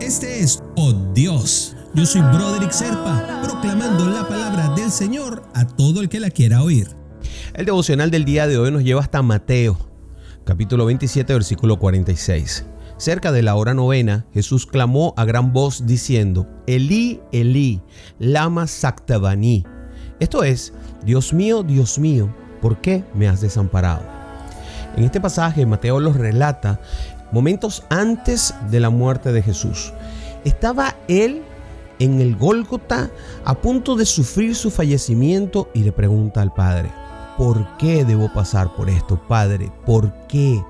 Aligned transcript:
Este 0.00 0.40
es 0.40 0.62
Oh 0.76 0.92
Dios. 1.12 1.76
Yo 1.94 2.06
soy 2.06 2.20
Broderick 2.20 2.70
Serpa, 2.70 3.40
proclamando 3.42 4.06
la 4.06 4.28
palabra 4.28 4.68
del 4.76 4.90
Señor 4.90 5.42
a 5.52 5.66
todo 5.66 6.00
el 6.00 6.08
que 6.08 6.20
la 6.20 6.30
quiera 6.30 6.62
oír. 6.62 6.88
El 7.54 7.66
devocional 7.66 8.12
del 8.12 8.24
día 8.24 8.46
de 8.46 8.58
hoy 8.58 8.70
nos 8.70 8.84
lleva 8.84 9.00
hasta 9.00 9.20
Mateo, 9.22 9.76
capítulo 10.44 10.86
27, 10.86 11.32
versículo 11.32 11.80
46. 11.80 12.66
Cerca 12.98 13.32
de 13.32 13.42
la 13.42 13.56
hora 13.56 13.74
novena, 13.74 14.26
Jesús 14.32 14.64
clamó 14.64 15.12
a 15.16 15.24
gran 15.24 15.52
voz 15.52 15.86
diciendo, 15.86 16.46
Elí, 16.68 17.20
Elí, 17.32 17.82
lama 18.20 18.68
sactabani. 18.68 19.64
Esto 20.20 20.44
es, 20.44 20.72
Dios 21.04 21.32
mío, 21.32 21.64
Dios 21.64 21.98
mío, 21.98 22.32
¿por 22.62 22.78
qué 22.78 23.04
me 23.12 23.28
has 23.28 23.42
desamparado? 23.42 24.00
En 24.96 25.04
este 25.04 25.20
pasaje 25.20 25.66
Mateo 25.66 26.00
los 26.00 26.16
relata 26.16 26.80
momentos 27.32 27.82
antes 27.90 28.54
de 28.70 28.80
la 28.80 28.88
muerte 28.88 29.32
de 29.32 29.42
Jesús. 29.42 29.92
Estaba 30.44 30.96
él 31.08 31.42
en 31.98 32.20
el 32.20 32.36
Gólgota 32.36 33.10
a 33.44 33.54
punto 33.54 33.96
de 33.96 34.06
sufrir 34.06 34.54
su 34.54 34.70
fallecimiento 34.70 35.68
y 35.74 35.82
le 35.82 35.92
pregunta 35.92 36.40
al 36.40 36.52
Padre, 36.52 36.90
¿por 37.36 37.76
qué 37.76 38.04
debo 38.04 38.32
pasar 38.32 38.74
por 38.74 38.88
esto, 38.88 39.20
Padre? 39.28 39.70
¿Por 39.84 40.12
qué? 40.26 40.62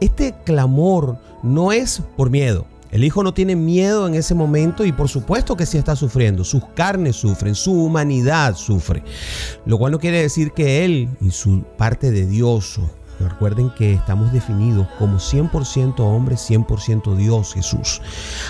Este 0.00 0.34
clamor 0.44 1.18
no 1.42 1.72
es 1.72 2.02
por 2.16 2.30
miedo. 2.30 2.66
El 2.94 3.02
hijo 3.02 3.24
no 3.24 3.34
tiene 3.34 3.56
miedo 3.56 4.06
en 4.06 4.14
ese 4.14 4.36
momento 4.36 4.84
y 4.84 4.92
por 4.92 5.08
supuesto 5.08 5.56
que 5.56 5.66
sí 5.66 5.76
está 5.76 5.96
sufriendo. 5.96 6.44
Sus 6.44 6.64
carnes 6.76 7.16
sufren, 7.16 7.56
su 7.56 7.72
humanidad 7.72 8.54
sufre. 8.54 9.02
Lo 9.66 9.78
cual 9.78 9.90
no 9.90 9.98
quiere 9.98 10.22
decir 10.22 10.52
que 10.52 10.84
él 10.84 11.08
y 11.20 11.32
su 11.32 11.64
parte 11.76 12.12
de 12.12 12.24
Dios 12.24 12.78
Recuerden 13.20 13.70
que 13.70 13.94
estamos 13.94 14.32
definidos 14.32 14.86
como 14.98 15.18
100% 15.18 16.00
hombre, 16.00 16.36
100% 16.36 17.16
Dios 17.16 17.54
Jesús. 17.54 18.00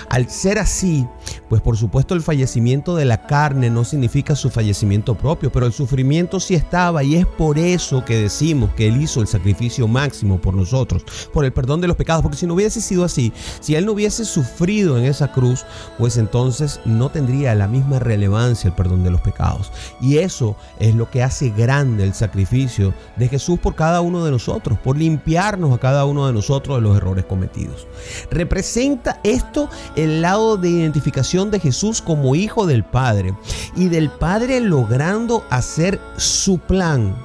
Al 0.09 0.29
ser 0.29 0.59
así, 0.59 1.07
pues 1.49 1.61
por 1.61 1.77
supuesto 1.77 2.13
el 2.13 2.21
fallecimiento 2.21 2.95
de 2.95 3.05
la 3.05 3.25
carne 3.27 3.69
no 3.69 3.83
significa 3.83 4.35
su 4.35 4.49
fallecimiento 4.49 5.15
propio, 5.15 5.51
pero 5.51 5.65
el 5.65 5.73
sufrimiento 5.73 6.39
sí 6.39 6.55
estaba 6.55 7.03
y 7.03 7.15
es 7.15 7.25
por 7.25 7.57
eso 7.57 8.03
que 8.03 8.21
decimos 8.21 8.71
que 8.75 8.87
Él 8.87 9.01
hizo 9.01 9.21
el 9.21 9.27
sacrificio 9.27 9.87
máximo 9.87 10.39
por 10.39 10.53
nosotros, 10.53 11.05
por 11.33 11.45
el 11.45 11.53
perdón 11.53 11.81
de 11.81 11.87
los 11.87 11.97
pecados, 11.97 12.21
porque 12.23 12.37
si 12.37 12.47
no 12.47 12.55
hubiese 12.55 12.81
sido 12.81 13.03
así, 13.03 13.31
si 13.59 13.75
Él 13.75 13.85
no 13.85 13.93
hubiese 13.93 14.25
sufrido 14.25 14.97
en 14.97 15.05
esa 15.05 15.31
cruz, 15.31 15.65
pues 15.97 16.17
entonces 16.17 16.79
no 16.85 17.09
tendría 17.09 17.55
la 17.55 17.67
misma 17.67 17.99
relevancia 17.99 18.67
el 18.67 18.73
perdón 18.73 19.03
de 19.03 19.11
los 19.11 19.21
pecados. 19.21 19.71
Y 20.01 20.17
eso 20.17 20.55
es 20.79 20.95
lo 20.95 21.09
que 21.09 21.23
hace 21.23 21.49
grande 21.49 22.03
el 22.03 22.13
sacrificio 22.13 22.93
de 23.15 23.27
Jesús 23.27 23.59
por 23.59 23.75
cada 23.75 24.01
uno 24.01 24.23
de 24.23 24.31
nosotros 24.31 24.54
por 24.61 24.97
limpiarnos 24.97 25.73
a 25.73 25.79
cada 25.79 26.05
uno 26.05 26.27
de 26.27 26.33
nosotros 26.33 26.77
de 26.77 26.81
los 26.81 26.97
errores 26.97 27.25
cometidos. 27.25 27.87
Representa 28.31 29.19
esto 29.23 29.69
el 29.95 30.21
lado 30.21 30.57
de 30.57 30.69
identificación 30.69 31.51
de 31.51 31.59
Jesús 31.59 32.01
como 32.01 32.35
hijo 32.35 32.65
del 32.65 32.83
Padre 32.83 33.33
y 33.75 33.87
del 33.89 34.09
Padre 34.09 34.59
logrando 34.59 35.43
hacer 35.49 35.99
su 36.17 36.59
plan 36.59 37.15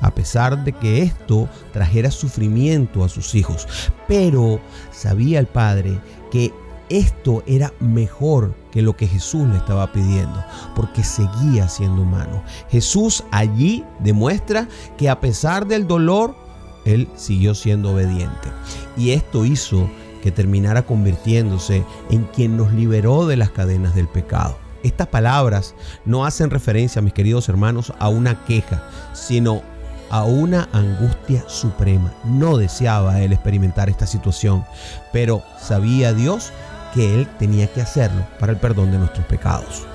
a 0.00 0.10
pesar 0.10 0.64
de 0.64 0.72
que 0.72 1.02
esto 1.02 1.48
trajera 1.72 2.10
sufrimiento 2.10 3.04
a 3.04 3.08
sus 3.08 3.34
hijos. 3.34 3.66
Pero 4.06 4.60
sabía 4.92 5.38
el 5.38 5.46
Padre 5.46 5.98
que 6.30 6.52
esto 6.90 7.42
era 7.46 7.72
mejor 7.80 8.54
que 8.70 8.82
lo 8.82 8.96
que 8.96 9.06
Jesús 9.06 9.48
le 9.48 9.56
estaba 9.56 9.90
pidiendo, 9.92 10.44
porque 10.76 11.02
seguía 11.02 11.68
siendo 11.68 12.02
humano. 12.02 12.42
Jesús 12.68 13.24
allí 13.30 13.84
demuestra 14.00 14.68
que 14.98 15.08
a 15.08 15.20
pesar 15.20 15.66
del 15.66 15.86
dolor, 15.86 16.36
él 16.84 17.08
siguió 17.16 17.54
siendo 17.54 17.92
obediente. 17.92 18.48
Y 18.96 19.10
esto 19.10 19.44
hizo 19.44 19.90
que 20.22 20.30
terminara 20.30 20.86
convirtiéndose 20.86 21.84
en 22.10 22.24
quien 22.24 22.56
nos 22.56 22.72
liberó 22.72 23.26
de 23.26 23.36
las 23.36 23.50
cadenas 23.50 23.94
del 23.94 24.08
pecado. 24.08 24.58
Estas 24.82 25.08
palabras 25.08 25.74
no 26.04 26.24
hacen 26.24 26.50
referencia, 26.50 27.02
mis 27.02 27.12
queridos 27.12 27.48
hermanos, 27.48 27.92
a 27.98 28.08
una 28.08 28.44
queja, 28.44 28.82
sino 29.12 29.62
a 30.10 30.24
una 30.24 30.68
angustia 30.72 31.44
suprema. 31.48 32.12
No 32.24 32.56
deseaba 32.56 33.20
él 33.20 33.32
experimentar 33.32 33.88
esta 33.88 34.06
situación, 34.06 34.64
pero 35.12 35.42
sabía 35.58 36.12
Dios 36.12 36.52
que 36.94 37.14
él 37.14 37.28
tenía 37.38 37.66
que 37.66 37.82
hacerlo 37.82 38.26
para 38.38 38.52
el 38.52 38.58
perdón 38.58 38.92
de 38.92 38.98
nuestros 38.98 39.26
pecados. 39.26 39.86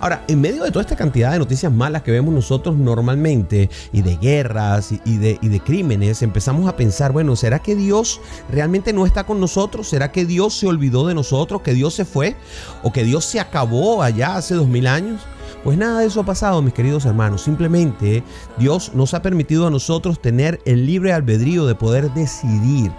Ahora, 0.00 0.24
en 0.28 0.40
medio 0.40 0.64
de 0.64 0.70
toda 0.70 0.82
esta 0.82 0.96
cantidad 0.96 1.32
de 1.32 1.38
noticias 1.38 1.72
malas 1.72 2.02
que 2.02 2.10
vemos 2.10 2.34
nosotros 2.34 2.76
normalmente, 2.76 3.70
y 3.92 4.02
de 4.02 4.16
guerras 4.16 4.92
y 5.04 5.16
de, 5.16 5.60
crímenes, 5.64 6.22
empezamos 6.22 6.68
a 6.68 6.76
pensar, 6.76 7.12
bueno, 7.12 7.36
¿será 7.36 7.60
que 7.60 7.74
Dios 7.76 8.20
realmente 8.50 8.92
no 8.92 9.06
está 9.06 9.24
con 9.24 9.40
nosotros? 9.40 9.88
¿Será 9.88 10.12
que 10.12 10.24
Dios 10.24 10.54
se 10.54 10.66
olvidó 10.66 11.06
de 11.06 11.14
nosotros? 11.14 11.62
¿Que 11.62 11.74
Dios 11.74 11.94
se 11.94 12.04
fue? 12.04 12.36
¿O 12.82 12.92
que 12.92 13.04
Dios 13.04 13.24
se 13.24 13.40
acabó 13.40 14.02
allá 14.02 14.36
hace 14.36 14.54
dos 14.54 14.68
mil 14.68 14.86
años? 14.86 15.20
Pues 15.62 15.78
nada 15.78 16.00
de 16.00 16.06
eso 16.06 16.20
ha 16.20 16.26
pasado, 16.26 16.60
mis 16.60 16.74
queridos 16.74 17.06
hermanos. 17.06 17.42
Simplemente 17.42 18.22
Dios 18.58 18.92
nos 18.94 19.14
ha 19.14 19.22
permitido 19.22 19.66
a 19.66 19.70
nosotros 19.70 20.20
tener 20.20 20.60
el 20.66 20.84
libre 20.84 21.12
albedrío 21.12 21.66
de 21.66 21.74
poder 21.74 22.12
decidir. 22.12 22.92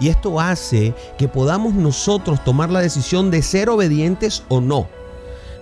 Y 0.00 0.08
esto 0.08 0.40
hace 0.40 0.94
que 1.18 1.28
podamos 1.28 1.74
nosotros 1.74 2.42
tomar 2.44 2.70
la 2.70 2.80
decisión 2.80 3.30
de 3.30 3.42
ser 3.42 3.68
obedientes 3.68 4.42
o 4.48 4.60
no. 4.60 4.88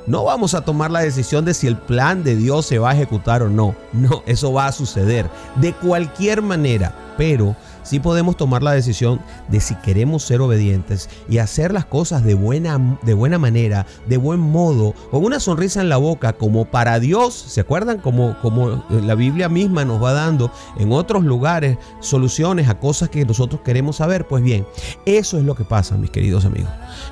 No 0.06 0.24
vamos 0.24 0.54
a 0.54 0.60
tomar 0.60 0.90
la 0.90 1.00
decisión 1.00 1.44
de 1.44 1.52
si 1.52 1.66
el 1.66 1.76
plan 1.76 2.22
de 2.22 2.36
Dios 2.36 2.66
se 2.66 2.78
va 2.78 2.90
a 2.90 2.94
ejecutar 2.94 3.42
o 3.42 3.48
no. 3.48 3.74
No, 3.92 4.22
eso 4.26 4.52
va 4.52 4.66
a 4.66 4.72
suceder 4.72 5.28
de 5.56 5.72
cualquier 5.72 6.42
manera, 6.42 6.92
pero 7.16 7.56
sí 7.82 8.00
podemos 8.00 8.36
tomar 8.36 8.62
la 8.62 8.72
decisión 8.72 9.20
de 9.48 9.60
si 9.60 9.74
queremos 9.76 10.22
ser 10.24 10.40
obedientes 10.40 11.08
y 11.28 11.38
hacer 11.38 11.72
las 11.72 11.86
cosas 11.86 12.24
de 12.24 12.34
buena, 12.34 12.98
de 13.02 13.14
buena 13.14 13.38
manera, 13.38 13.86
de 14.06 14.16
buen 14.16 14.40
modo, 14.40 14.94
con 15.10 15.24
una 15.24 15.40
sonrisa 15.40 15.80
en 15.80 15.88
la 15.88 15.96
boca, 15.96 16.32
como 16.32 16.64
para 16.64 16.98
Dios. 16.98 17.34
¿Se 17.34 17.60
acuerdan? 17.60 17.98
Como, 17.98 18.36
como 18.40 18.84
la 18.90 19.14
Biblia 19.14 19.48
misma 19.48 19.84
nos 19.84 20.02
va 20.02 20.12
dando 20.12 20.50
en 20.78 20.92
otros 20.92 21.24
lugares 21.24 21.78
soluciones 22.00 22.68
a 22.68 22.78
cosas 22.78 23.08
que 23.08 23.24
nosotros 23.24 23.60
queremos 23.62 23.96
saber. 23.96 24.26
Pues 24.26 24.42
bien, 24.42 24.66
eso 25.04 25.38
es 25.38 25.44
lo 25.44 25.54
que 25.54 25.64
pasa, 25.64 25.96
mis 25.96 26.10
queridos 26.10 26.44
amigos. 26.44 26.70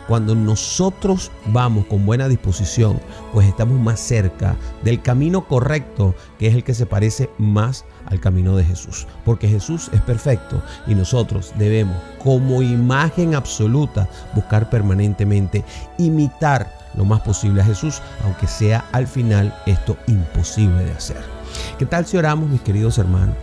Cuando 0.09 0.35
nosotros 0.35 1.31
vamos 1.47 1.87
con 1.87 2.05
buena 2.05 2.29
disposición, 2.29 3.01
pues 3.33 3.47
estamos 3.47 3.79
más 3.81 4.01
cerca 4.01 4.57
del 4.83 5.03
camino 5.03 5.47
correcto, 5.47 6.15
que 6.39 6.49
es 6.49 6.55
el 6.55 6.65
que 6.65 6.75
se 6.75 6.87
parece 6.87 7.31
más 7.39 7.85
al 8.07 8.21
camino 8.21 8.57
de 8.57 8.65
Jesús. 8.65 9.07
Porque 9.25 9.49
Jesús 9.49 9.91
es 9.93 10.01
perfecto 10.01 10.63
y 10.87 10.95
nosotros 10.95 11.53
debemos, 11.57 11.97
como 12.23 12.63
imagen 12.63 13.35
absoluta, 13.35 14.09
buscar 14.35 14.71
permanentemente 14.71 15.65
imitar 15.99 16.71
lo 16.95 17.05
más 17.05 17.21
posible 17.23 17.61
a 17.61 17.65
Jesús, 17.65 18.01
aunque 18.25 18.47
sea 18.47 18.85
al 18.93 19.07
final 19.07 19.55
esto 19.67 19.97
imposible 20.07 20.85
de 20.85 20.93
hacer. 20.93 21.23
¿Qué 21.79 21.87
tal 21.87 22.07
si 22.07 22.17
oramos, 22.17 22.49
mis 22.49 22.61
queridos 22.61 22.99
hermanos? 22.99 23.37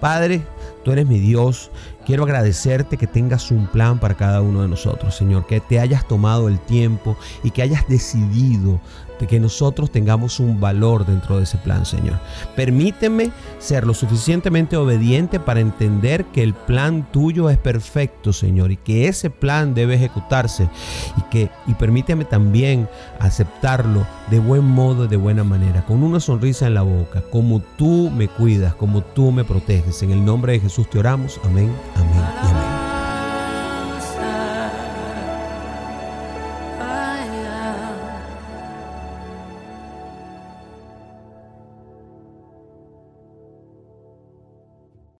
Padre, 0.00 0.44
tú 0.84 0.92
eres 0.92 1.06
mi 1.06 1.18
Dios. 1.18 1.70
Quiero 2.04 2.24
agradecerte 2.24 2.98
que 2.98 3.06
tengas 3.06 3.50
un 3.50 3.66
plan 3.66 3.98
para 3.98 4.14
cada 4.14 4.42
uno 4.42 4.60
de 4.60 4.68
nosotros, 4.68 5.14
Señor, 5.14 5.46
que 5.46 5.60
te 5.60 5.80
hayas 5.80 6.06
tomado 6.06 6.48
el 6.48 6.58
tiempo 6.58 7.16
y 7.42 7.50
que 7.50 7.62
hayas 7.62 7.88
decidido 7.88 8.78
de 9.18 9.26
que 9.26 9.40
nosotros 9.40 9.90
tengamos 9.90 10.40
un 10.40 10.60
valor 10.60 11.06
dentro 11.06 11.38
de 11.38 11.44
ese 11.44 11.56
plan, 11.58 11.86
Señor. 11.86 12.18
Permíteme 12.56 13.30
ser 13.58 13.86
lo 13.86 13.94
suficientemente 13.94 14.76
obediente 14.76 15.40
para 15.40 15.60
entender 15.60 16.26
que 16.26 16.42
el 16.42 16.52
plan 16.52 17.06
tuyo 17.10 17.48
es 17.48 17.56
perfecto, 17.56 18.32
Señor, 18.32 18.72
y 18.72 18.76
que 18.76 19.08
ese 19.08 19.30
plan 19.30 19.72
debe 19.72 19.94
ejecutarse 19.94 20.68
y 21.16 21.22
que 21.30 21.50
y 21.66 21.74
permíteme 21.74 22.24
también 22.24 22.88
aceptarlo 23.20 24.06
de 24.30 24.40
buen 24.40 24.64
modo, 24.64 25.06
de 25.06 25.16
buena 25.16 25.44
manera, 25.44 25.86
con 25.86 26.02
una 26.02 26.20
sonrisa 26.20 26.66
en 26.66 26.74
la 26.74 26.82
boca, 26.82 27.22
como 27.30 27.60
tú 27.78 28.10
me 28.10 28.28
cuidas, 28.28 28.74
como 28.74 29.02
tú 29.02 29.32
me 29.32 29.44
proteges. 29.44 30.02
En 30.02 30.10
el 30.10 30.24
nombre 30.24 30.54
de 30.54 30.60
Jesús 30.60 30.90
te 30.90 30.98
oramos. 30.98 31.40
Amén 31.44 31.72